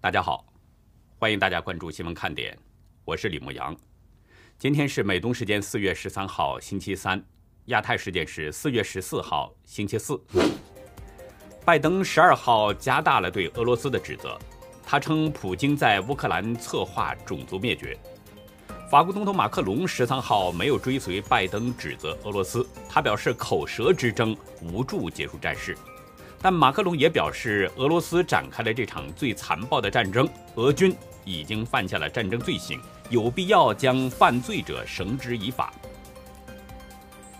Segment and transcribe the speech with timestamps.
[0.00, 0.46] 大家好，
[1.18, 2.56] 欢迎大家关注新闻看点，
[3.04, 3.76] 我是李牧阳。
[4.56, 7.20] 今天是美东时间四月十三号星期三，
[7.64, 10.16] 亚太时间是四月十四号星期四。
[11.64, 14.38] 拜登十二号加大了对俄罗斯的指责，
[14.84, 17.98] 他称普京在乌克兰策划种族灭绝。
[18.88, 25.76] 法国总统马克龙十三号没有追随拜登指责俄罗斯，他表示口舌之争无助结束战事。
[26.40, 32.80] 但马克龙也表示，俄罗斯展开了这场最残暴的战争，俄军已经犯下了战争罪行，
[33.10, 35.72] 有必要将犯罪者绳之以法。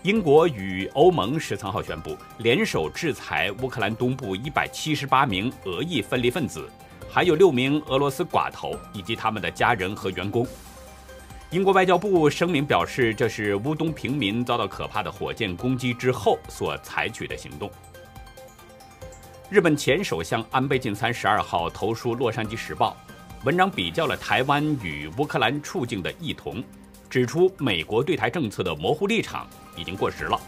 [0.03, 6.69] 英国与欧盟十三号宣布联手制裁乌克兰东部一百七十八名俄裔分离分子，
[7.09, 10.45] 还有六名俄罗斯寡头以及他们的家人和员工。
[11.51, 17.69] 英国外交部声明表示，这是乌东平民遭到可怕的火箭攻击之后所采取的行动。
[19.49, 22.95] 日本前首相安倍晋三十二号投书《洛杉矶时报》，
[23.45, 26.63] 文章比较了台湾与乌克兰处境的异同，
[27.09, 30.39] 指出美国对台政策的模糊立场已经过时了，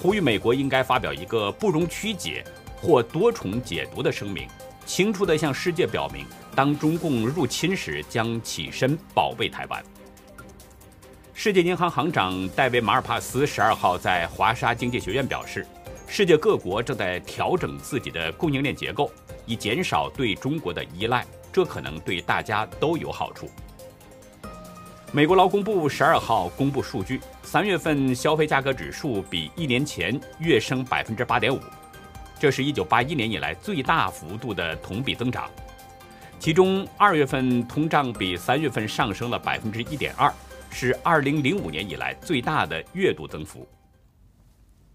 [0.00, 2.44] 呼吁美国应该发表一个不容曲解
[2.76, 4.46] 或多重解读的声明，
[4.86, 9.84] 清楚地向世界表明，当中共入侵时将起身保卫台湾。
[11.32, 15.66] 世界银行行长戴维·马尔帕斯十二号在华沙经济学院表示。
[16.16, 19.10] 世界各国正在调整自己的供应链结构，
[19.46, 23.50] 以减少对中国的依赖，这可能对大家都有好处。
[25.10, 31.58] 美国劳工部十二号公布数据，三月份消费价格指数比一年前跃升百分之八点五，
[32.38, 35.50] 这是一九八一年以来最大幅度的同比增长。
[36.38, 40.32] 其中，二月份通胀比三月份上升了百分之一点二，
[40.70, 43.66] 是二零零五年以来最大的月度增幅。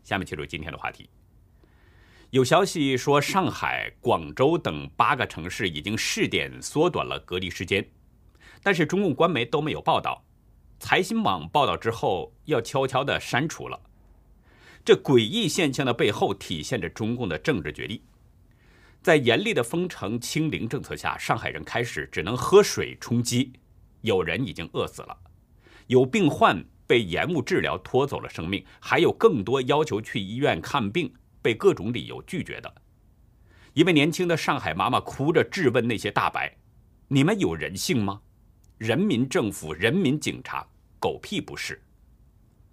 [0.09, 1.07] 下面进入今天的话题。
[2.31, 7.87] 有消息说，上海、广州等八个城市已经试点缩短了隔离时间，
[8.63, 10.25] 但是中共官媒都没有报道。
[10.79, 13.79] 财新网报道之后，要悄悄地删除了。
[14.83, 18.03] 这诡异现象的背后，体现着中共的政治决力。
[19.03, 23.53] 在严厉的封城清零政策下，上海人开始只能喝水充饥，
[24.01, 25.15] 有人已经饿死了，
[25.85, 26.65] 有病患。
[26.89, 32.81] 被延误治疗拖走了生命，还有更多要求去医院看病被各种理由拒绝的。
[33.73, 36.57] 一位年轻的上海妈妈哭着质问那些大白
[37.07, 38.19] ：“你们有人性吗？
[38.79, 40.67] 人民政府、人民警察，
[40.99, 41.79] 狗屁不是！”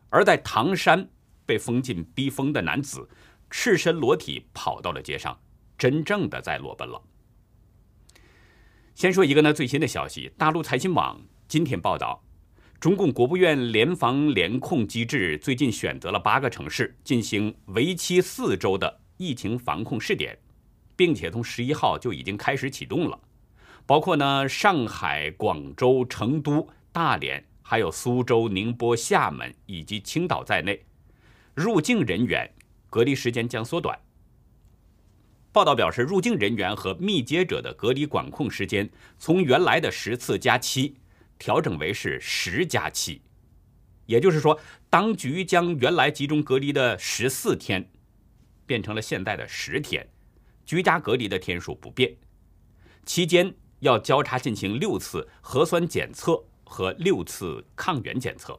[0.08, 1.06] 而在唐山
[1.44, 3.06] 被封禁逼疯的男子，
[3.50, 5.38] 赤身裸体跑到了街上，
[5.76, 7.02] 真正的在裸奔了。
[8.94, 12.22] 先说一个呢最新的消息，大陆财新网今天报道。
[12.78, 20.36] 中共国务院联防联控机制最近选择了八个城市进行为期四周的疫情防控试点，
[20.94, 23.18] 并且从十一号就已经开始启动了，
[23.86, 30.84] 包括呢上海、广州、成都、大连，还有苏州、宁波、厦门以及青岛在内，
[31.54, 32.52] 入境人员
[32.90, 33.98] 隔离时间将缩短。
[35.50, 40.96] 报道表示，入境人员和密接者的隔离管控时间从原来的十次加七。
[41.38, 43.22] 调整为是十加七，
[44.06, 44.58] 也就是说，
[44.88, 47.90] 当局将原来集中隔离的十四天
[48.64, 50.08] 变成了现在的十天，
[50.64, 52.16] 居家隔离的天数不变，
[53.04, 58.58] 期间要交叉进行六次核酸检测和六次抗原检测。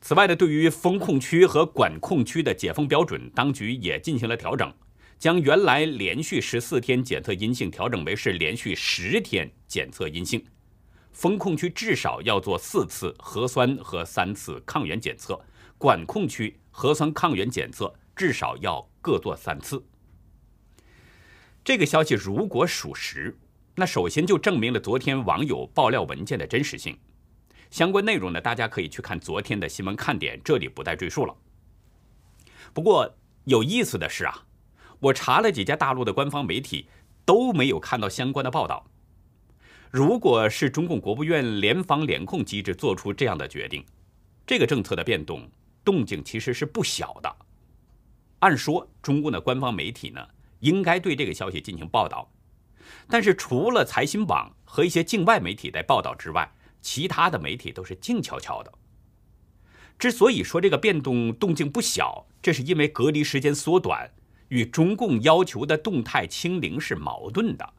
[0.00, 4.70] 此外呢，对于封控区和管控区的解封标准，当局也进行了调整，
[5.18, 10.44] 将原来连续十四天检测阴性调整为是连续十天检测阴性。
[11.14, 15.40] 封控区至少要做四次核酸和三次抗原检测，
[15.78, 19.82] 管控区核酸抗原检测至少要各做三次。
[21.62, 23.38] 这个消息如果属实，
[23.76, 26.98] 那首先就证明了昨天网友爆料文件的真实性。
[27.70, 31.34] 相关内容呢，大家可以去看昨天的新闻看点，这里不再赘述了。
[32.72, 34.44] 不过有意思的是啊，
[34.98, 36.88] 我查了几家大陆的官方媒体，
[37.24, 38.90] 都没有看到相关的报道。
[39.94, 43.86] 如果是中共国务院联防联控机制做出这样的决定，
[44.44, 45.48] 这个政策的变动
[45.84, 47.36] 动静其实是不小的。
[48.40, 50.20] 按说，中共的官方媒体呢
[50.58, 52.28] 应该对这个消息进行报道，
[53.08, 56.52] 但是除了财新网和一些境外媒体在报道之外，
[56.82, 58.72] 其他的媒体都是静悄悄的。
[59.96, 64.10] 之所以说这个变动动静不小，这是因为隔离时间缩短
[64.48, 67.74] 与中共要求的动态清零是矛盾的。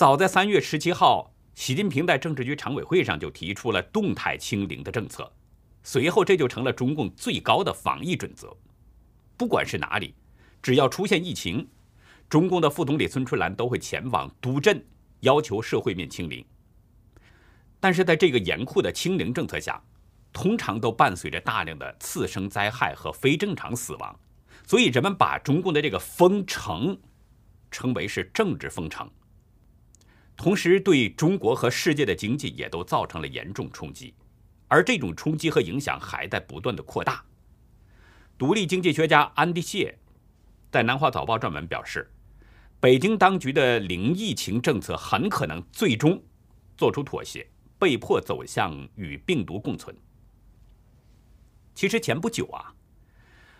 [0.00, 5.30] 早在三月十七号，习近平在政治局常委会上就提出了动态清零的政策，
[5.82, 8.56] 随后这就成了中共最高的防疫准则。
[9.36, 10.14] 不管是哪里，
[10.62, 11.68] 只要出现疫情，
[12.30, 14.82] 中共的副总理孙春兰都会前往督阵，
[15.20, 16.42] 要求社会面清零。
[17.78, 19.84] 但是在这个严酷的清零政策下，
[20.32, 24.18] 通常都伴随着大量的次生灾害和非正常死亡，
[24.66, 26.98] 所以人们把中共的这个封城
[27.70, 29.06] 称为是政治封城，
[30.40, 34.14] 同时对中国和世界的经济也都造成了严重冲击，
[34.68, 37.22] 而这种冲击和影响还在不断的扩大。
[38.38, 39.98] 独立经济学家安迪谢
[40.72, 42.10] 在《南华早报》撰文表示，
[42.80, 46.18] 北京当局的零疫情政策很可能最终
[46.74, 47.46] 做出妥协，
[47.78, 49.94] 被迫走向与病毒共存。
[51.74, 52.72] 其实前不久啊，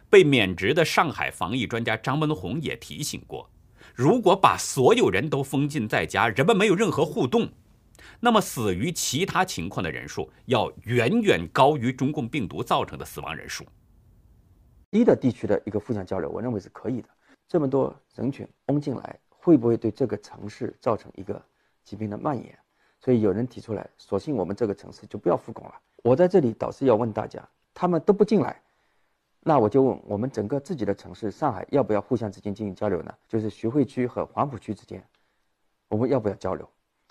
[0.09, 3.51] 被免职的上海防疫专家张文宏也提醒过，
[4.01, 7.47] 如果把所有人都封禁在家，人们没有任何互动，
[8.19, 13.63] 那么死于其他情况的人数要远远高于中共病毒造成的死亡人数。
[14.91, 17.09] 低的地区的一个互相交流，我认为是可以的。
[17.47, 21.39] 这么多人群冲进来，会不会对这个城市造成一个
[21.85, 22.59] 疾病的蔓延？
[23.03, 25.75] 所以有人提出来，索性我们这个城市就不要复工了。
[26.03, 27.47] 我在这里倒是要问大家。
[27.75, 28.63] 他们都不进来，
[29.43, 33.15] 那我就问我们整个自己的城市上海要不要互相之间进行交流呢？
[33.27, 35.03] 就是徐汇区和黄浦区之间，
[35.89, 36.69] 我们要不要交流？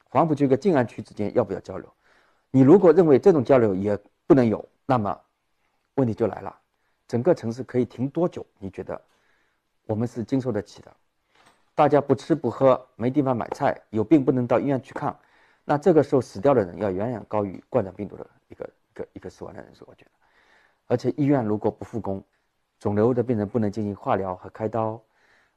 [0.09, 1.91] 黄浦区跟静安区之间要不要交流？
[2.51, 3.97] 你如果认为这种交流也
[4.27, 5.19] 不能有，那么
[5.95, 6.55] 问题就来了：
[7.07, 8.45] 整个城市可以停多久？
[8.59, 8.99] 你觉得
[9.85, 10.95] 我们是经受得起的？
[11.73, 15.17] 大家不吃不喝，没地方买菜，有病不能到医院去看，
[15.65, 20.11] 那这个时候死掉的人要远远高于冠状病毒的一个一个一个死亡的人数，我觉得。
[20.89, 22.21] 而且医院如果不复工，
[22.79, 24.99] 肿瘤的病人不能进行化疗和开刀，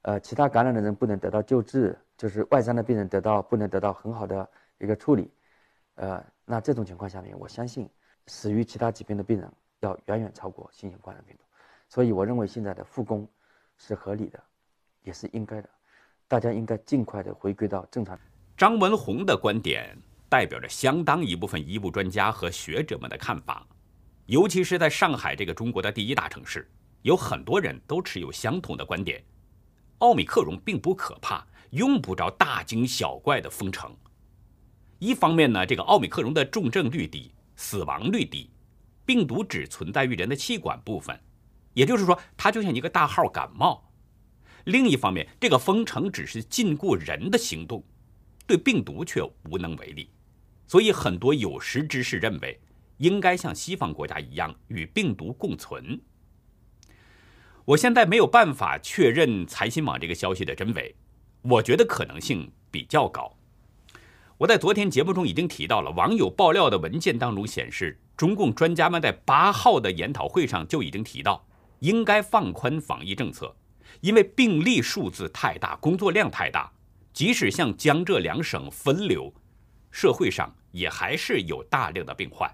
[0.03, 4.47] 呃，其他感染的人不能得到救治，就是外伤的病人得到不能得到很好的
[4.77, 5.31] 一个处理，
[5.95, 7.89] 呃，那这种情况下面，我相信
[8.27, 9.51] 死于其他疾病的病人
[9.81, 11.45] 要远远超过新型冠状病毒，
[11.89, 13.27] 所以我认为现在的复工
[13.79, 14.39] 是合理的，
[15.03, 15.69] 也是应该的，
[16.29, 18.19] 大家应该尽快的回归到正常。
[18.55, 19.97] 张文宏的观点
[20.29, 23.67] 代表着相当一部分医务专家和学者们的看法。
[24.33, 26.67] 尤其是在上海这个中国的第一大城市，
[27.03, 29.23] 有很多人都持有相同的观点：
[29.99, 33.95] 奥密克戎并不可怕，用不着大惊小怪的封城。
[34.99, 38.49] 一方面呢，这个奥密克戎的重症率低，死亡率低，
[39.05, 41.21] 病毒只存在于人的气管部分，
[41.75, 43.87] 也就是说，它就像一个大号感冒。
[44.65, 47.85] 另一方面，这个封城只是禁锢人的行动，
[48.47, 50.09] 对病毒却无能为力。
[50.67, 52.59] 所以，很多有识之士认为。
[53.03, 56.01] 应该像西方国家一样与病毒共存。
[57.65, 60.95] 我现在没有办法确认财新网这个消息的真伪，
[61.43, 63.37] 我觉得可能性比较高。
[64.39, 71.45] 我在昨天节目中已经提到了，网友爆料的文件当中显示，中共专家们在八号的研讨会上就已经提到，
[71.81, 73.57] 应该放宽防疫政策，
[74.01, 76.73] 因为病例数字太大，工作量太大，
[77.13, 79.33] 即使向江浙两省分流，
[79.91, 82.49] 社会上也还是有大量的病患。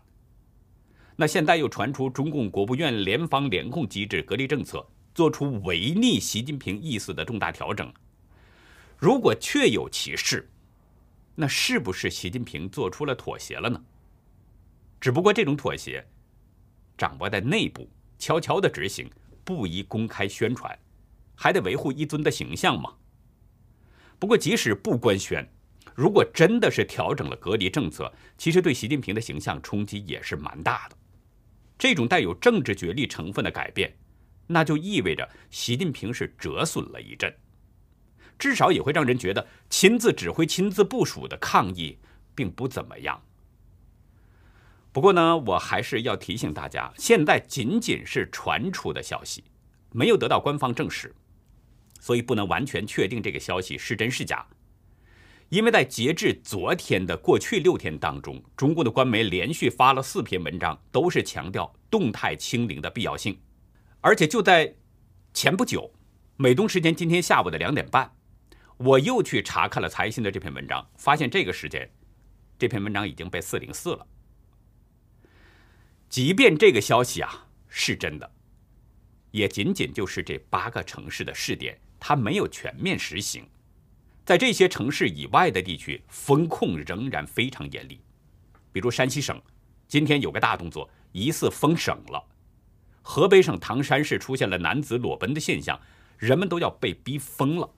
[1.20, 7.92] 那现在又传出中共国务院联防联控机制隔离政策做出违逆习近平意思的重大调整。
[8.96, 10.48] 如果确有其事，
[11.34, 13.82] 那是不是习近平做出了妥协了呢？
[15.00, 16.06] 只不过这种妥协
[16.96, 19.10] 掌握在内部，悄悄的执行，
[19.42, 20.78] 不宜公开宣传，
[21.34, 22.94] 还得维护一尊的形象嘛。
[24.20, 25.44] 不过即使不官宣，
[25.96, 30.96] 如果真的是调整了隔离政策，其实对习近平的形象冲击也是蛮大的。
[31.78, 33.96] 这种带有政治角力成分的改变，
[34.48, 37.32] 那就意味着习近平是折损了一阵，
[38.38, 41.98] 至少也会让人觉得亲自指挥、亲自部署的抗议
[42.34, 43.22] 并不怎么样。
[44.90, 49.44] 不过呢，我还是要提醒大家，现在仅仅是传出的消息，
[49.92, 51.14] 没有得到官方证实，
[52.00, 54.44] 所以不能完全确定这个消息是真是假。
[55.50, 63.40] 因为在截至昨天的过去六天当中，中共的官媒连续发了四篇文章，都是强调动态清零的必要性。
[64.00, 64.74] 而且就在
[65.32, 65.90] 前不久，
[66.36, 68.14] 美东时间今天下午的两点半，
[68.76, 71.90] 我又去查看了财新的这篇文章，发现这个时间，
[72.58, 74.06] 这篇文章已经被四零四了。
[76.10, 78.30] 即便这个消息啊是真的，
[79.30, 83.48] 也仅仅就是这八个城市的试点，它没有全面实行。
[84.28, 87.98] 在这些城市以外的地区，风控仍然非常严厉。
[88.70, 89.40] 比如山西省，
[89.86, 92.22] 今天有个大动作，疑似封省了；
[93.00, 95.80] 河北省唐山市出现了男子裸奔的现象，
[96.18, 97.70] 人们都要被逼疯了。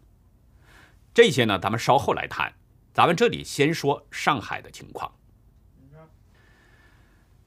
[1.15, 2.53] 这些呢，咱们稍后来谈。
[2.93, 5.09] 咱们这里先说上海的情况。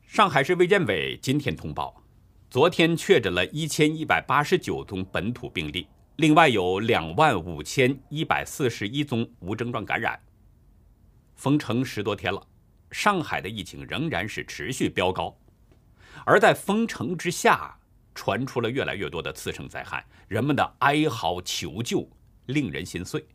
[0.07, 2.01] 上海市卫健委今天通报，
[2.49, 5.89] 昨天确诊了一千一百八十九宗本土病例。
[6.17, 10.19] 另外有两万五千一百四十一宗无症状感染，
[11.33, 12.47] 封城十多天了，
[12.91, 15.35] 上海的疫情仍然是持续飙高，
[16.23, 17.75] 而在封城之下，
[18.13, 22.07] 传出了越来越多的次生灾害，人们的哀嚎求救
[22.45, 23.25] 令人心碎。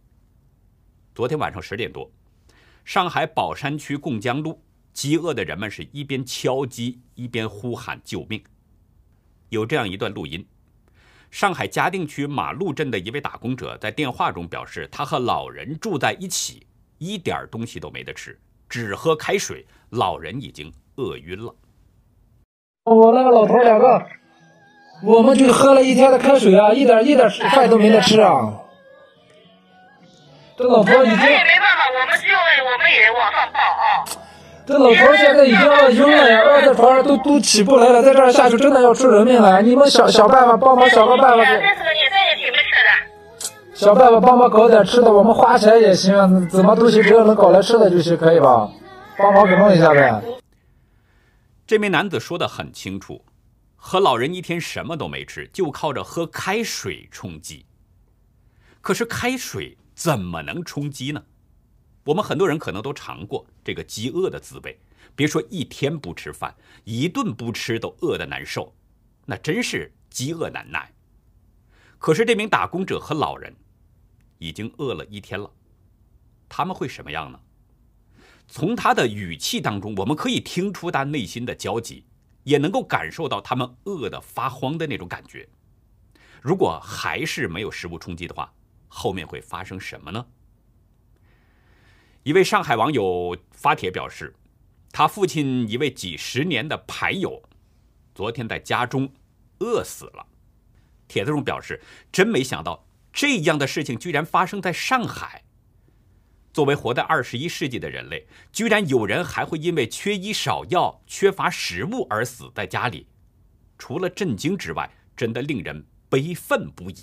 [1.16, 2.08] 昨天晚上十点多，
[2.84, 8.40] 上海宝山区贡江路，饥饿的人们是一边敲击一边呼喊救命。
[9.48, 10.46] 有这样一段录音：
[11.30, 16.66] 上海嘉定区马路镇的一位打工者在电话中表示，他和老人住在一起。
[16.98, 18.36] 一点东西都没得吃，
[18.68, 19.64] 只喝开水。
[19.90, 21.54] 老人已经饿晕了。
[22.84, 24.04] 我那个老头两个，
[25.04, 28.52] 我们就喝了一天的开水啊，一点一点饭都没得吃啊。
[30.56, 32.26] 这老头已经，也没办法，我们就
[32.64, 34.04] 我们也往上报啊。
[34.68, 39.62] 这老头现在已经饿晕了呀，饿在床上都都起不来了，在这儿下去真的要出人命了。
[39.62, 41.42] 你们想想办法，帮忙想个办法。
[41.42, 43.74] 这是个你这也挺没吃的。
[43.74, 48.68] 想办法帮忙搞点吃的，我们花钱也行，怎么都行，只要能搞来吃的就行，可以吧？
[49.16, 50.22] 帮忙给弄一下呗。
[51.66, 53.24] 这名男子说的很清楚，
[53.74, 57.64] 和老人一天什么都没吃，就靠着喝开水充饥。
[58.82, 61.22] 可是开水怎么能充饥呢？
[62.08, 64.80] 我们很多人可能都尝过这个饥饿的滋味，
[65.14, 68.74] 别说一天不吃饭，一顿不吃都饿得难受，
[69.26, 70.90] 那真是饥饿难耐。
[71.98, 73.54] 可是这名打工者和老人。
[74.38, 75.50] 已经饿了一天了，
[76.48, 77.40] 他们会什么样呢？
[78.46, 82.04] 从他的语气当中，我们可以听出他内心的焦急，
[82.44, 85.48] 也能够感受到他们饿得发慌的那种感觉。
[86.40, 88.54] 如果还是没有食物充饥的话，
[88.86, 90.24] 后面会发生什么呢？
[92.28, 94.34] 一位上海网友发帖表示，
[94.92, 97.42] 他父亲一位几十年的牌友，
[98.14, 99.10] 昨天在家中
[99.60, 100.26] 饿死了。
[101.08, 101.80] 帖子中表示，
[102.12, 102.86] 真没想到。
[103.14, 105.42] 这样的事情居然发生在上海。
[106.52, 113.06] 作为活在二十一世纪的人类，居然有人还会因为缺医少药、缺乏食物而死在家里，
[113.78, 116.96] 除了震惊之外，真的令人悲愤不已。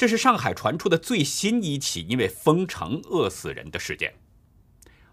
[0.00, 4.14] 这是上海传出的最新一起因为封城饿死人的事件。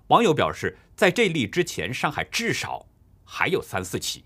[0.07, 2.85] 网友表示，在这例之前，上海至少
[3.25, 4.23] 还有三四起。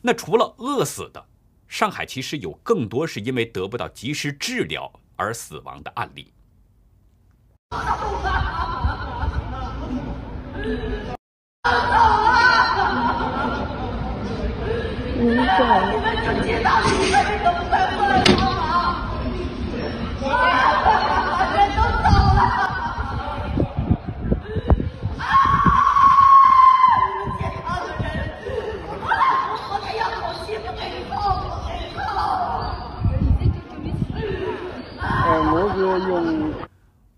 [0.00, 1.22] 那除了饿死的？
[1.68, 6.32] 上海其实有更多是因为得不到及时治疗而死亡的案例。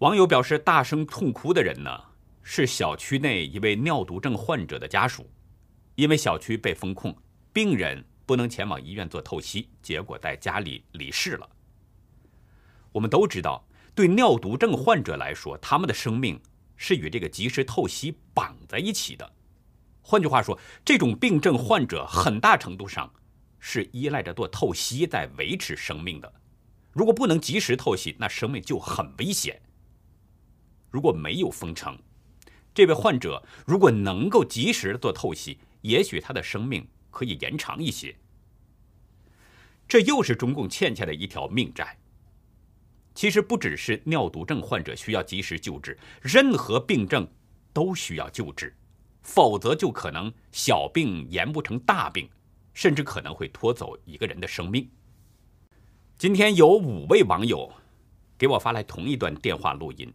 [0.08, 1.90] 网友表示，大声痛哭的人呢，
[2.42, 5.30] 是小区内一位尿毒症患者的家属。
[5.96, 7.14] 因为小区被封控，
[7.52, 11.46] 病人不能前往医院做透析，结果在家里离世了。
[12.90, 16.40] 我们都知道，对尿毒症患者来说，他们的生命
[16.74, 19.30] 是与这个及时透析绑在一起的。
[20.00, 23.12] 换句话说，这种病症患者很大程度上
[23.58, 26.32] 是依赖着做透析在维持生命的。
[26.94, 29.60] 如果不能及时透析，那生命就很危险。
[30.90, 31.98] 如果没有封城，
[32.74, 38.16] 这位患者如果能够及时做透析，也许他的生命可以延长一些。
[39.86, 41.98] 这又是中共欠下的一条命债。
[43.14, 47.26] 其实不只是尿毒症患者需要及时救治，任何病症
[47.72, 48.72] 都需要救治，
[49.22, 52.28] 否则就可能小病延不成大病，
[52.74, 54.88] 甚至可能会拖走一个人的生命。
[56.16, 57.72] 今天有五位网友
[58.36, 60.12] 给我发来同一段电话录音。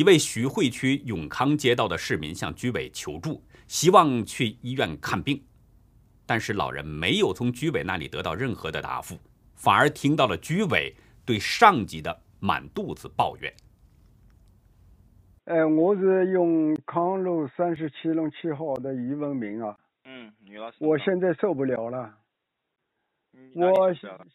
[0.00, 5.38] 一位徐汇区永康街道的市民向居委求助，希望去医院看病，
[6.24, 9.18] 但是老人没有从居委那里得到任何的答复，
[9.56, 13.52] 反而听到了居委对上级的满肚子抱怨。
[15.44, 19.76] 哎，我是永康路三十七弄七号的于文明啊。
[20.06, 20.78] 嗯，女老师。
[20.80, 22.16] 我现在受不了了。
[23.54, 23.92] 我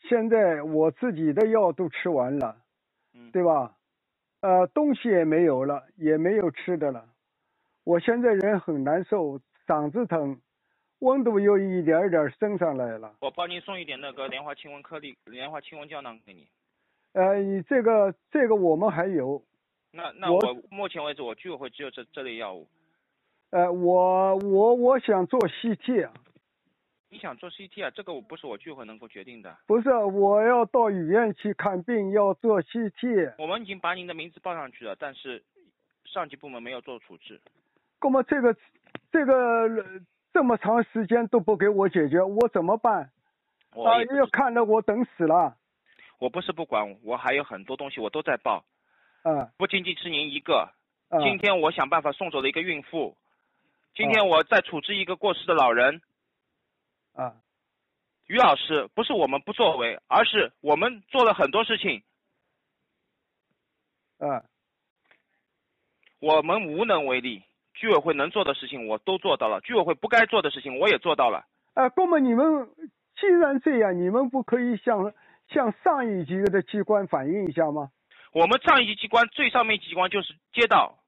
[0.07, 2.55] 现在我自己的药都吃完了，
[3.33, 3.74] 对吧？
[4.45, 7.03] 呃，东西也没有了，也没有吃的了。
[7.83, 10.39] 我现在人很难受，嗓子疼，
[10.99, 13.15] 温度又一点一点升上来了。
[13.21, 16.47] 我帮您送一点那个莲花清瘟颗粒、莲花清瘟胶囊给你。
[17.13, 19.41] 呃，你这个这个我们还有。
[19.91, 22.67] 那那我目前为止我居委会只有这这类药物。
[23.49, 26.07] 呃，我我我想做 CT。
[27.09, 27.91] 你想做 CT 啊？
[27.91, 29.57] 这个我不是我聚会能够决定的。
[29.67, 33.35] 不是，我要到医院去看病，要做 CT。
[33.37, 35.43] 我们已经把您的名字报上去了，但是
[36.03, 37.39] 上级部门没有做处置。
[37.99, 38.55] 哥们这个
[39.11, 39.69] 这个
[40.33, 43.11] 这么长时间都不给我解决，我怎么办？
[43.71, 45.55] 啊，要看着我等死了。
[46.17, 48.65] 我不是不管，我还有很多东西我都在报。
[49.23, 49.47] 嗯。
[49.57, 50.69] 不仅仅是您一个。
[51.21, 53.15] 今天我想办法送走了一个孕妇。
[53.93, 56.01] 今天我在处置一个过世的老人。
[57.15, 57.33] 啊。
[58.27, 62.03] 于老师，不是我们不作为，而是我们做了很多事情。
[64.19, 64.43] 嗯。
[66.19, 67.43] 我们无能为力。
[67.77, 71.45] 居委会能做的事情我都做到了，居委会不该做的事情我也做到了。
[71.73, 72.69] 啊，那么你们
[73.19, 75.13] 既然这样，你们不可以向
[75.49, 77.91] 向上一级的机关反映一下吗？
[78.31, 80.99] 我们上一级机关最上面机关就是街道，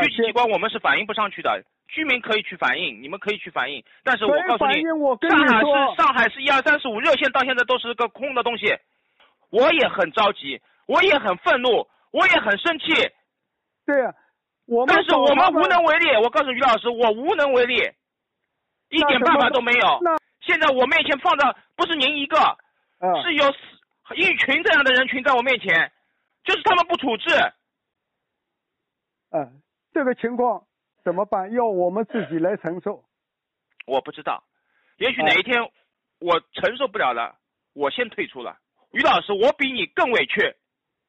[0.00, 1.64] 区级机关我们是反映不上去的。
[1.92, 4.82] 居民可以去反映，你们可以去反映，但是我告诉你，
[5.28, 8.74] 上海市上海市一二三四五热线到现在都是个空的东西，
[9.50, 12.86] 我也很着急，我也很愤怒，我也很生气。
[13.84, 14.14] 对呀。
[14.86, 17.74] 但是我们无能为力，我告诉于老师，我无能为力，
[18.88, 20.00] 一点办法都没有。
[20.40, 22.36] 现在我面前放的不是您一个，
[23.22, 23.44] 是有
[24.14, 25.92] 一群这样的人群在我面前，
[26.44, 27.28] 就是他们不处置。
[29.32, 29.60] 嗯，
[29.92, 30.64] 这个情况
[31.04, 31.52] 怎么办？
[31.52, 33.04] 要我们自己来承受。
[33.86, 34.44] 我不知道，
[34.98, 35.62] 也许哪一天
[36.20, 37.36] 我承受不了了，
[37.74, 38.58] 我先退出了。
[38.92, 40.54] 于老师，我比你更委屈。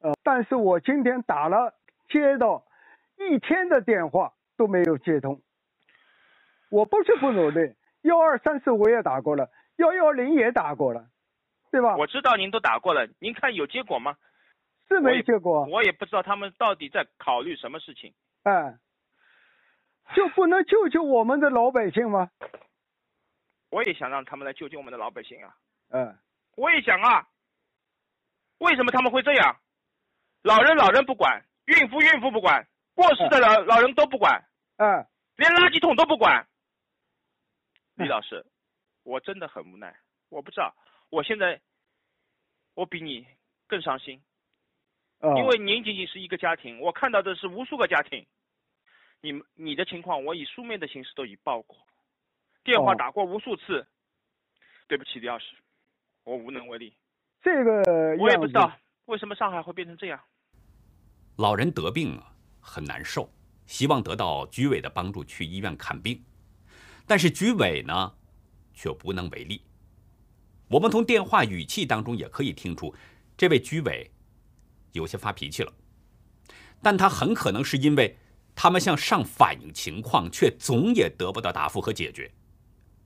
[0.02, 1.74] 呃，但是我今天打了
[2.10, 2.66] 接到。
[3.16, 5.40] 一天的电话都没有接通，
[6.72, 11.06] 我不是不努力，幺二三四我也打过了，幺幺零也打过了，
[11.72, 11.96] 对吧？
[11.96, 14.18] 我知道您都打过了，您看有结果吗？
[14.90, 15.66] 是没结果。
[15.72, 18.14] 我也不知道他们到底在考虑什么事情。
[18.42, 18.76] 哎，
[20.16, 22.30] 就不能救救我们的老百姓吗？
[23.70, 25.56] 我也想让他们来救救我们的老百姓啊。
[25.90, 26.18] 嗯。
[26.56, 27.28] 我也想啊。
[28.60, 29.60] 为什么他们会这样？
[30.44, 32.68] 老人老人不管，孕妇孕妇不管。
[32.96, 34.46] 过世的老老人都不管，
[34.78, 36.48] 嗯，连垃圾桶都不管。
[37.96, 38.46] 李老师，
[39.02, 39.96] 我真的很无奈，
[40.30, 40.76] 我不知道，
[41.10, 41.60] 我现在
[42.76, 43.26] 我比你
[43.68, 44.22] 更伤心，
[45.38, 48.28] 因为您仅仅是一个家庭，我看到的是无数个家庭。
[49.24, 51.78] 你们你的情况，我以书面的形式都已报过，
[52.62, 53.88] 电话打过无数次。
[54.86, 55.46] 对不起，李老师，
[56.26, 56.94] 我无能为力。
[57.42, 57.82] 这个
[58.20, 58.70] 我也不知道
[59.06, 60.20] 为什么上海会变成这样。
[61.38, 62.30] 老人得病啊。
[62.66, 63.30] 很难受，
[63.66, 66.24] 希望得到居委的帮助去医院看病，
[67.06, 68.16] 但是居委呢，
[68.74, 69.62] 却无能为力。
[70.70, 72.96] 我们从电话语气当中也可以听出，
[73.36, 74.10] 这位居委
[74.94, 75.74] 有些发脾气了，
[76.82, 78.18] 但他很可能是因为
[78.56, 82.32] 他们向上反映情况，却总也得不到答复和解决。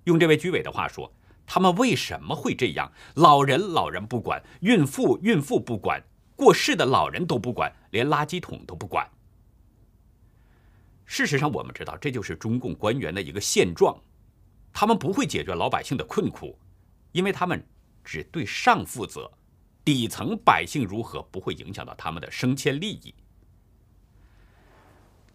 [0.04, 1.14] 用这位居委的话说，
[1.46, 2.92] 他们为什么会这样？
[3.16, 6.04] 老人老人不管，孕妇孕妇不管，
[6.36, 9.10] 过世的老人都不管，连垃圾桶都不管。
[11.06, 13.98] 事实上，我们知道这就是中共官员的一个现状，
[14.74, 16.60] 他们不会解决老百姓的困苦，
[17.14, 17.66] 因为他们
[18.04, 19.32] 只对上负责，
[19.86, 23.16] 底层百姓如何不会影响到他们的升迁利益。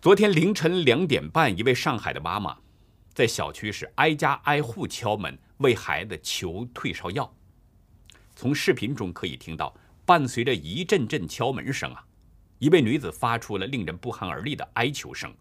[0.03, 2.59] 昨天凌晨两点半，一位上海的妈妈
[3.15, 7.33] 在小区是挨家挨户敲门为孩子求退烧药，
[8.35, 9.73] 从视频中可以听到，
[10.05, 12.05] 伴随着一阵阵敲门声啊，
[12.59, 15.33] 一位女子发出了令人不寒而栗的哀求声。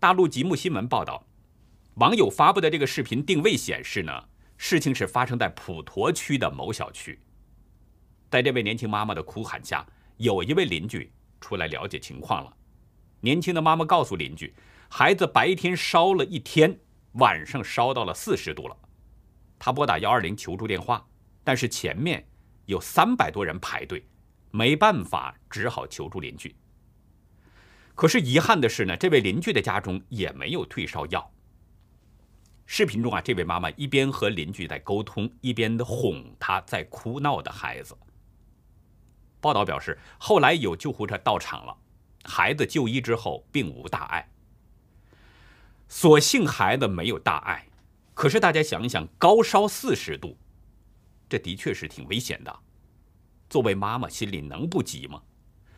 [0.00, 1.26] 大陆极目新闻报道，
[1.96, 4.24] 网友发布的这个视频定位显示呢，
[4.56, 7.20] 事情是发生在普陀区的某小区。
[8.30, 12.56] 在这位年轻妈妈的哭喊下，有一位邻居出来了解情况了。
[13.20, 14.54] 年轻的妈妈告诉邻居，
[14.88, 16.78] 孩子白天烧了一天，
[17.12, 18.76] 晚上烧到了四十度了。
[19.58, 21.06] 她拨打幺二零求助电话，
[21.42, 22.26] 但是前面
[22.66, 24.06] 有三百多人排队，
[24.50, 26.54] 没办法，只好求助邻居。
[27.94, 31.32] 可是遗憾的是呢，这位邻居的家中也没有退烧药。
[32.66, 37.96] 视频中啊，这位妈妈一边和邻居在沟通，一边的哄他在哭闹的孩子。
[39.40, 41.76] 报道表示，后来有救护车到场了，
[42.26, 44.28] 孩子就医之后并无大碍。
[45.88, 47.66] 所幸孩子没有大碍，
[48.12, 50.36] 可是大家想一想，高烧四十度，
[51.28, 52.58] 这的确是挺危险的。
[53.48, 55.22] 作为妈妈，心里能不急吗？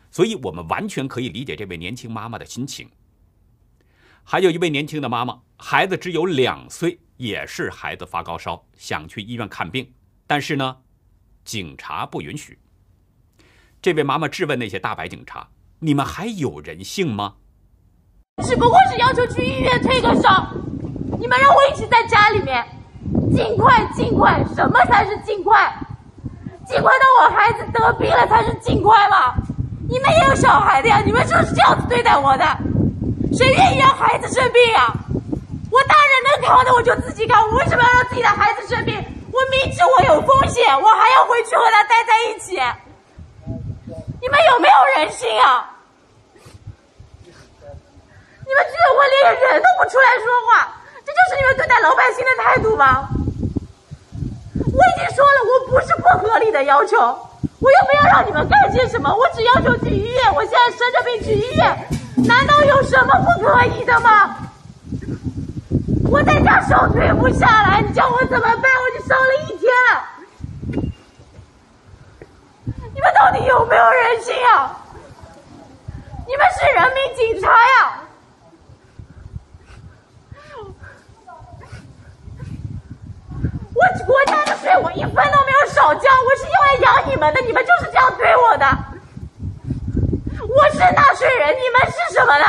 [0.09, 2.89] 所以，我们完全可以理解这位年轻妈妈的心情。
[4.23, 9.93] 还有一位年轻的妈妈，孩子只有两岁，也是孩子发高烧，想去医院看病，
[10.25, 10.77] 但是呢，
[11.45, 12.57] 警察不允许。
[13.79, 15.47] 这位妈妈质问那些大白警察
[15.79, 17.33] ：“你们还有人性吗？”
[18.43, 20.47] 只不过是要求去医院退个烧，
[21.19, 22.65] 你们让我一直在家里面，
[23.35, 25.73] 尽快尽快，什么才是尽快？
[26.65, 29.33] 尽快到我孩子得病了才是尽快吗？
[29.89, 32.45] 你们也有小孩的呀，你们就是这样子对待我的，
[33.33, 34.93] 谁愿意让孩子生病啊？
[35.71, 38.95] 我大人能扛的我就自己扛，我为什么要让自己的孩子生病？
[39.31, 42.57] 我明知我有风险，我还要回去和他待在一起。
[44.29, 45.65] 你们有没有人性啊？
[47.25, 50.71] 你们居然我连人都不出来说话，
[51.03, 53.09] 这就是你们对待老百姓的态度吗？
[54.53, 60.35] 我已经说了，我不是不合理的要求，我又没有让你们干些什么，我只要求去医院。
[60.35, 61.75] 我现在生着病去医院，
[62.27, 64.37] 难道有什么不可以的吗？
[66.11, 68.61] 我在家手推不下来，你叫我怎么办？
[68.61, 70.18] 我就烧了一天了。
[73.09, 74.77] 们到底有没有人性啊？
[76.27, 78.03] 你们是人民警察呀！
[83.73, 88.65] 我国家的税我一分都没有少交，我是用来养你们的，你们就是这样对我的。
[90.47, 92.45] 我是纳税人，你们是什么呢？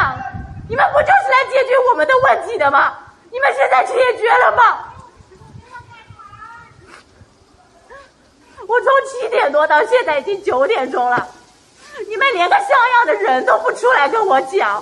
[0.69, 2.93] 你们不就是来解决我们的问题的吗？
[3.31, 4.90] 你们现在解决了吗？
[8.71, 11.27] 我从七点多到现在已经九点钟了，
[12.07, 14.81] 你们连个像样的人都不出来跟我讲，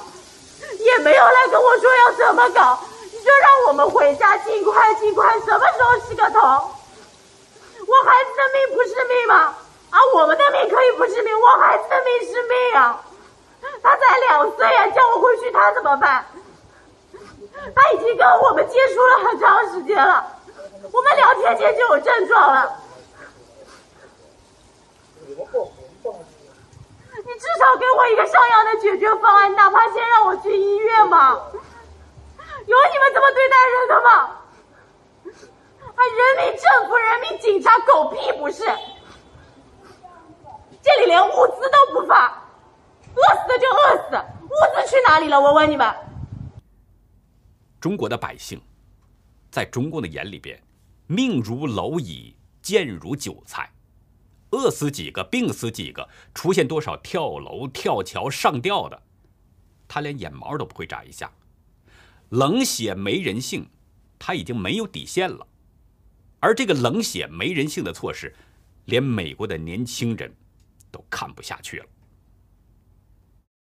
[0.79, 2.79] 也没有来跟我说要怎么搞。
[3.11, 6.39] 你就让我们回家，尽快尽快，什么时候洗个头？
[6.39, 9.55] 我孩子的命不是命吗？
[9.89, 13.01] 啊，我们的命可以不是命，我孩子的命是命啊！
[13.83, 16.27] 他才两岁啊，叫我回去他怎么办？
[17.75, 20.27] 他已经跟我们接触了很长时间了，
[20.93, 22.71] 我们两天前就有症状了。
[25.39, 31.35] 你至少给我一个像样的解决方案，哪怕先让我去医院嘛。
[32.67, 34.11] 有你们这么对待人的吗？
[35.95, 38.65] 啊，人民政府、人民警察，狗屁不是！
[40.83, 42.43] 这里连物资都不发，
[43.15, 45.41] 饿死的就饿死，物资去哪里了？
[45.41, 45.95] 我问你们。
[47.81, 48.61] 中国的百姓，
[49.51, 50.61] 在中共的眼里边，
[51.07, 53.71] 命如蝼蚁，贱如韭菜，
[54.51, 59.03] 饿死几个，病死几个，出现多少跳楼、跳桥、上吊的，
[59.87, 61.31] 他连眼毛都不会眨一下。
[62.31, 63.69] 冷血没人性，
[64.19, 65.47] 他已经没有底线了。
[66.41, 68.35] 而这个冷血没人性的措施，
[68.85, 70.35] 连美国的年轻人
[70.91, 71.87] 都看不下去了。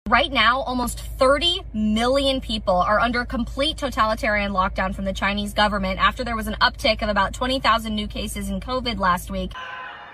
[0.10, 5.98] Right now, almost 30 million people are under complete totalitarian lockdown from the Chinese government
[5.98, 9.54] after there was an uptick of about 20,000 new cases in COVID last week.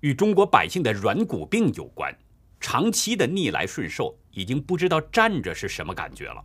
[0.00, 2.16] 与中国百姓的软骨病有关。
[2.58, 6.44] 长期的逆来顺受，已经不知道站着是什么感觉了。”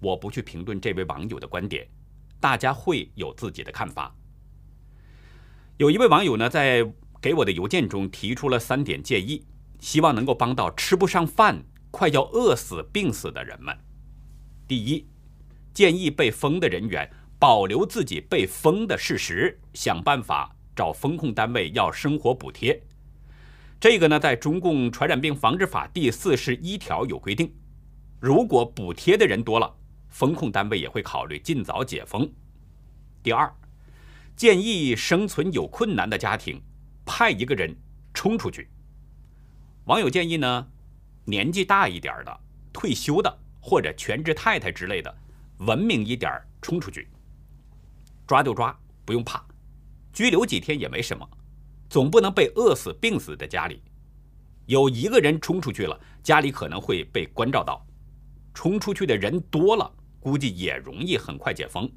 [0.00, 1.86] 我不去评论这位网友的观点，
[2.38, 4.14] 大家会有自己的看法。
[5.78, 6.86] 有一位网友呢在
[7.20, 9.46] 给我的邮件中提出了三点建议，
[9.80, 11.64] 希望能够帮到吃不上饭。
[11.92, 13.76] 快要饿死、病死的人们，
[14.68, 15.08] 第一，
[15.74, 22.82] 建议被封的人员保留自己被封的事实，想办法找风控单位要生活补贴。
[23.78, 27.52] 这个呢，在中共传染病防治法第四十一条有规定，
[28.18, 29.70] 如果补贴的人多了，
[30.08, 32.26] 风控单位也会考虑尽早解封。
[33.22, 33.54] 第二，
[34.34, 36.58] 建议生存有困难的家庭
[37.04, 37.76] 派一个人
[38.14, 38.66] 冲出去。
[39.84, 40.66] 网友建议呢？
[41.26, 42.40] 年纪大一点的、
[42.72, 45.14] 退休的或者全职太太之类的，
[45.58, 47.06] 文明一点冲出去，
[48.26, 49.44] 抓就抓，不用怕，
[50.12, 51.28] 拘留几天也没什么，
[51.88, 53.82] 总不能被饿死、病死在家里。
[54.66, 57.84] 有一个人冲出去了，家里可能会被关照到，
[58.54, 61.90] 冲出去的人多了，估计也容易很快解封。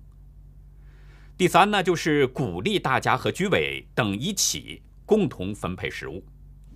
[1.37, 6.23] 第三呢，就是鼓励大家和居委等一起共同分配食物。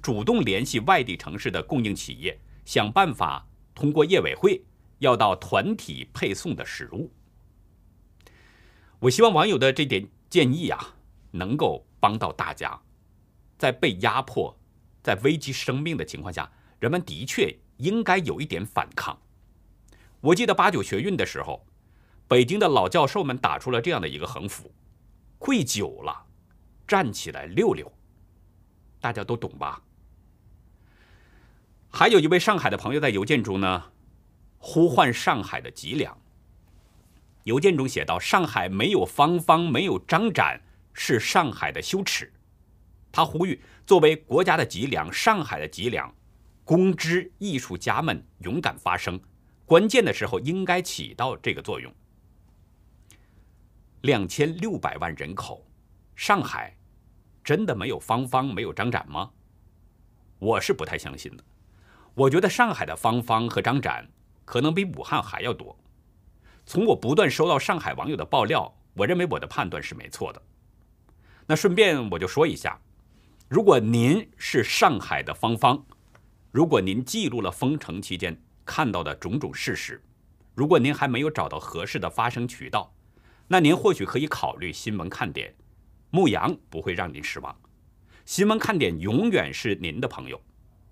[0.02, 4.63] 主动联系外地城市的供应企业，想办法通过业委会
[5.00, 7.12] 要到团体配送的食物。
[9.00, 10.95] 我希望网友的这点建议啊，
[11.38, 12.80] 能够帮到大家。
[13.58, 14.56] 在被压迫、
[15.02, 19.17] 在危及生命的情况下，人们的确应该有一点反抗。
[20.21, 21.65] 我记得八九学运的时候，
[22.28, 24.71] 北京的老教授们打出了这样的一个横幅
[25.39, 26.26] ：“跪久了，
[26.88, 27.91] 站起来溜溜。”
[29.00, 29.82] 大家都懂吧？
[31.89, 33.91] 还有一位上海的朋友在邮件中呢，
[34.58, 36.15] 呼唤上海的脊梁。
[37.43, 40.62] 邮件中写道：“上海没有芳芳，没有张展，
[40.98, 42.34] 是上海的羞耻。”
[43.10, 46.14] 他呼吁作为国家的脊梁，上海的脊梁，
[46.66, 49.18] 公知艺术家们勇敢发声，
[49.66, 51.92] 关键的时候应该起到这个作用。
[54.02, 55.66] 两千六百万人口，
[56.16, 56.76] 上海
[57.44, 59.32] 真的没有芳芳，没有张展吗？
[60.40, 61.44] 我是不太相信的。
[62.14, 64.08] 我觉得上海的芳芳和张展
[64.46, 65.76] 可能比武汉还要多。
[66.66, 70.42] 从我不断收到上海网友的爆料，我认为我的判断是没错的。
[71.48, 72.80] 那顺便我就说一下，
[73.48, 75.86] 如果您是上海的芳芳，
[76.52, 80.04] 如果您记录了封城期间看到的种种事实，
[80.54, 82.94] 如果您还没有找到合适的发声渠道，
[83.48, 85.56] 那您或许可以考虑新闻看点。
[86.10, 87.58] 牧羊不会让您失望，
[88.26, 90.42] 新闻看点永远是您的朋友，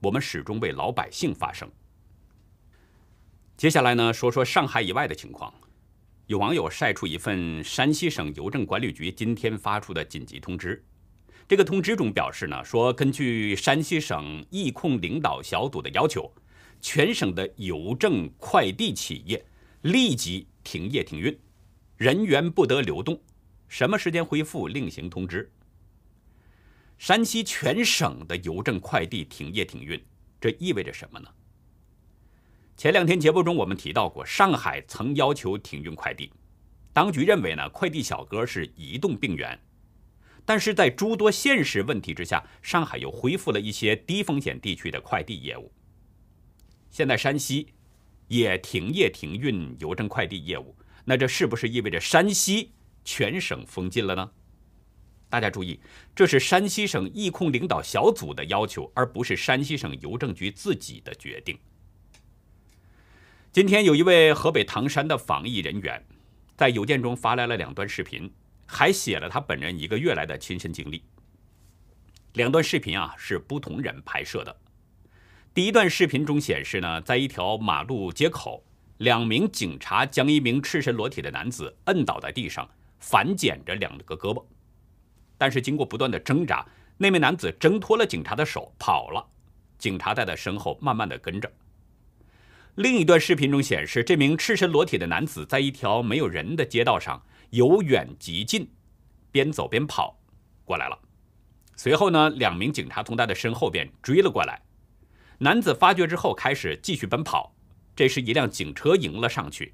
[0.02, 1.70] 我们始终为老百姓发声。
[3.58, 5.54] 接下来呢，说说上海以外的情况。
[6.28, 10.84] 有网友晒出一份山西省邮政管理局今天发出的紧急通知。
[11.48, 16.34] 这个通知中表示呢，说根据山西省疫控领导小组的要求，
[16.82, 19.46] 全省的邮政快递企业
[19.84, 21.38] 立即停业停运，
[21.96, 23.22] 人员不得流动。
[23.68, 25.52] 什么时间恢复另行通知。
[26.98, 30.04] 山西全省的邮政快递停业停运，
[30.42, 31.30] 这意味着什么呢？
[32.78, 36.30] 前两天节目中我们提到过，上海曾要求停运快递，
[36.92, 39.58] 当局认为呢，快递小哥是移动病源，
[40.44, 45.72] 但是在诸多现实问题之下，上海又恢复了一些低风险地区的快递业务。
[46.90, 47.70] 现在山西
[48.28, 52.74] 也停业停运邮政快递业务，那这是不是意味着山西
[53.06, 54.30] 全省封禁了呢？
[55.30, 55.80] 大家注意，
[56.14, 61.58] 这是山西省疫控领导小组的要求，而不是山西省邮政局自己的决定。
[63.56, 66.06] 今天有一位河北唐山的防疫人员，
[66.58, 68.30] 在邮件中发来了两段视频，
[68.66, 71.02] 还写了他本人一个月来的亲身经历。
[72.34, 74.54] 两段视频啊是不同人拍摄的。
[75.54, 78.62] 第一段视频中显示呢，在一条马路街口，
[78.98, 84.44] 两名警察将一名赤身裸体的男子摁倒在地上，反剪着两个胳膊。
[85.38, 89.26] 但是经过不断的挣扎，那名男子挣脱了警察的手跑了，
[89.78, 91.50] 警察在他身后慢慢的跟着。
[92.76, 98.70] 另一段视频中显示，这名赤身裸体的男子在一条没有人的街道上由远及近，
[99.32, 100.20] 边走边跑
[100.66, 101.00] 过来了。
[101.78, 104.62] 随后呢，两名警察从他的身后边追了过来。
[105.38, 107.56] 男子发觉之后，开始继续奔跑。
[107.96, 109.74] 这时，一辆警车迎了上去，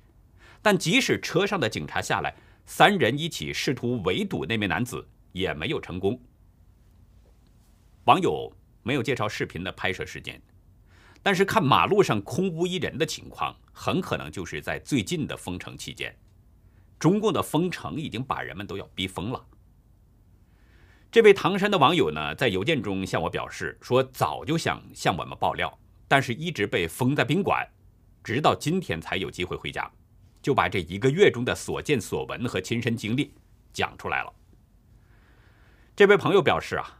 [0.61, 2.35] 但即使车上的警察下来，
[2.67, 6.21] 三人一起试图围堵那名男子，也没有成功。
[8.03, 8.51] 网友
[8.83, 10.39] 没有介绍视频的拍摄时间。
[11.23, 16.15] 但是看马路上空无一人的情况，很可能就是在最近的封城期间，
[16.97, 19.45] 中共的封城已经把人们都要逼疯了。
[21.11, 27.67] 这位唐山的网友呢，在邮件中向我表示说，早就想向我们爆料，但是一直被封在宾馆，
[28.23, 29.91] 直到今天才有机会回家，
[30.41, 33.33] 就把这一个月中的所见所闻和亲身经历
[33.73, 34.33] 讲出来了。
[35.95, 36.97] 这位朋友表示啊，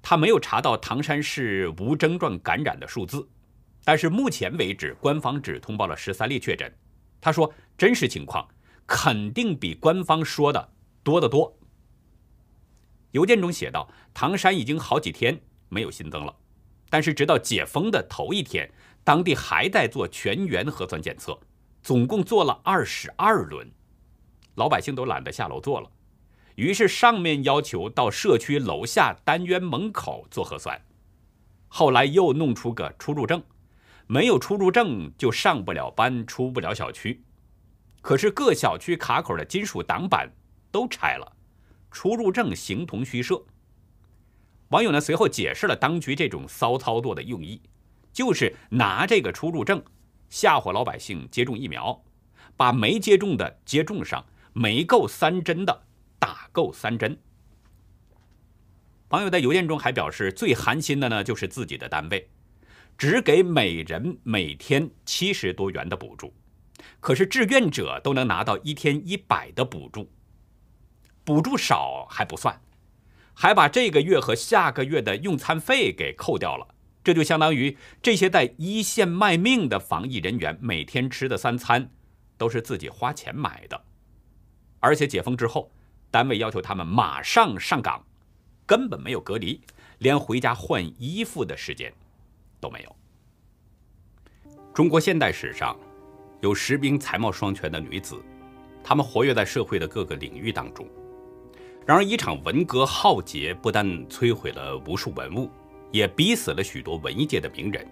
[0.00, 3.28] 他没有查到唐山市无症状感染的数字。
[3.84, 6.72] 但是目前为止，官方只通报了十三例确诊。
[7.20, 8.46] 他说，真实情况
[8.86, 11.56] 肯定比官方说的多得多。
[13.12, 16.34] 邮件中写道，唐山已经好几天没有新增了，
[16.88, 18.70] 但是直到解封的头一天，
[19.02, 21.38] 当地还在做全员核酸检测，
[21.82, 23.68] 总共做了二十二轮，
[24.54, 25.90] 老百姓都懒得下楼做了，
[26.54, 30.80] 于是上面要求到社区楼下单元门口做核酸，
[31.68, 33.42] 后来又弄出个出入证。
[34.10, 37.22] 没有出入证就上不了班，出不了小区。
[38.00, 40.28] 可是各小区卡口的金属挡板
[40.72, 41.36] 都拆了，
[41.92, 43.40] 出入证形同虚设。
[44.70, 47.62] 网友呢随后解释了当局这种骚操作的用意，
[48.12, 49.80] 就是拿这个出入证
[50.28, 52.02] 吓唬老百姓接种疫苗，
[52.56, 55.84] 把没接种的接种上，没够三针的
[56.18, 57.16] 打够三针。
[59.10, 62.28] 网友在邮件中还表示，最寒心的呢就是自己的单位。
[63.00, 66.34] 只给每人每天七十多元的补助，
[67.00, 70.10] 可是志愿者都能拿到一天一百的补助。
[71.24, 72.60] 补助少还不算，
[73.32, 76.74] 还把这个月和下个月的用餐费给扣掉了。
[77.02, 81.90] 这就相当于这些在一线卖命的防疫人员每天吃的三餐
[82.36, 83.82] 都是自己花钱买的。
[84.78, 85.72] 而且解封之后，
[86.10, 88.04] 单位要求他们马上上岗，
[88.66, 89.58] 根本没有隔离，
[89.96, 91.90] 连回家换衣服的时间。
[92.60, 92.96] 都没有。
[94.72, 95.76] 中国现代史上
[96.40, 98.22] 有十名才貌双全的女子，
[98.84, 100.86] 她们活跃在社会的各个领域当中。
[101.86, 105.50] 然而，一场文革浩劫不但摧毁了无数文物，
[105.90, 107.84] 也逼死了许多文艺界的名人。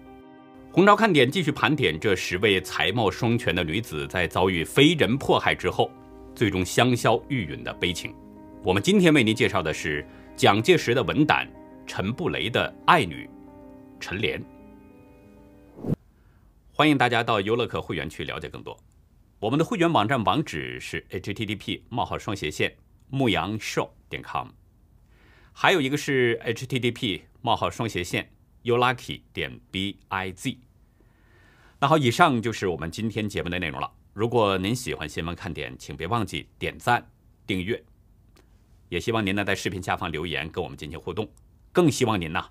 [0.71, 5.91] 红潮看点继续盘点这十位才貌双全的女子在遭遇非人迫害之后，
[6.33, 8.13] 最终香消玉殒的悲情。
[8.63, 11.49] 我们今天为您介绍的是蒋介石的文胆
[11.87, 13.29] 陈布雷的爱女
[13.99, 14.41] 陈莲。
[16.79, 18.79] 欢迎大家到优乐客会员区了解更多。
[19.37, 22.73] 我们的会员网站网址是 http: 冒号双斜线
[23.09, 24.47] 牧羊 show 点 com，
[25.51, 28.31] 还有一个是 http: 冒号双斜线
[28.63, 30.57] youlucky 点 biz。
[31.81, 33.91] 那好，以上就是我们今天节目的内容了。
[34.13, 37.05] 如果您喜欢新闻看点，请别忘记点赞、
[37.45, 37.83] 订阅。
[38.87, 41.29] 也希望您呢在视频下方留言跟我们进行互动。
[41.73, 42.41] 更希望您呢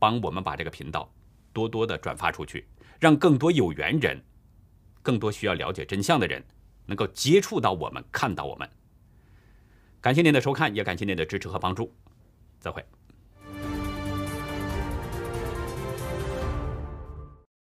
[0.00, 1.08] 帮我们把这个频道
[1.52, 2.66] 多多的转发出去，
[2.98, 4.22] 让更多有缘人、
[5.02, 6.44] 更多需要了解真相的人
[6.86, 8.68] 能够接触到我们、看到我们。
[10.00, 11.92] 感谢您的收看，也感谢您的支持和帮助。
[12.60, 12.84] 再会。